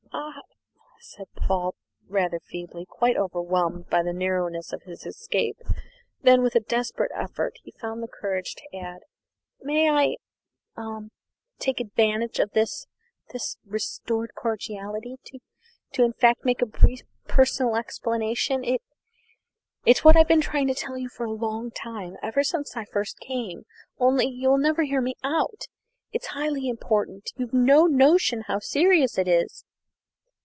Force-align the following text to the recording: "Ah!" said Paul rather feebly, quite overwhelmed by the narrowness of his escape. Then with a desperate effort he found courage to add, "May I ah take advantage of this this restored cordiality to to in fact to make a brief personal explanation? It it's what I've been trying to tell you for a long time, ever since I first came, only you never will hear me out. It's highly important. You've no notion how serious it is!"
"Ah!" 0.13 1.13
said 1.13 1.27
Paul 1.35 1.73
rather 2.07 2.39
feebly, 2.39 2.85
quite 2.85 3.17
overwhelmed 3.17 3.89
by 3.89 4.03
the 4.03 4.13
narrowness 4.13 4.71
of 4.71 4.83
his 4.83 5.03
escape. 5.05 5.57
Then 6.21 6.43
with 6.43 6.53
a 6.53 6.59
desperate 6.61 7.11
effort 7.15 7.55
he 7.63 7.71
found 7.71 8.07
courage 8.11 8.53
to 8.55 8.77
add, 8.77 8.99
"May 9.61 9.89
I 9.89 10.17
ah 10.77 11.05
take 11.57 11.79
advantage 11.79 12.39
of 12.39 12.51
this 12.51 12.85
this 13.33 13.57
restored 13.65 14.35
cordiality 14.35 15.17
to 15.25 15.39
to 15.93 16.03
in 16.03 16.13
fact 16.13 16.41
to 16.41 16.45
make 16.45 16.61
a 16.61 16.67
brief 16.67 17.01
personal 17.27 17.75
explanation? 17.75 18.63
It 18.63 18.81
it's 19.85 20.03
what 20.05 20.15
I've 20.15 20.27
been 20.29 20.41
trying 20.41 20.67
to 20.67 20.75
tell 20.75 20.97
you 20.97 21.09
for 21.09 21.25
a 21.25 21.31
long 21.31 21.71
time, 21.71 22.15
ever 22.21 22.43
since 22.43 22.77
I 22.77 22.85
first 22.85 23.19
came, 23.19 23.65
only 23.97 24.27
you 24.27 24.55
never 24.59 24.83
will 24.83 24.87
hear 24.89 25.01
me 25.01 25.15
out. 25.23 25.65
It's 26.13 26.27
highly 26.27 26.69
important. 26.69 27.31
You've 27.37 27.53
no 27.53 27.85
notion 27.85 28.41
how 28.41 28.59
serious 28.59 29.17
it 29.17 29.27
is!" 29.27 29.65